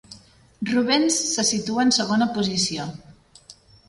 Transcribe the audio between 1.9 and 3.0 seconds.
segona posició.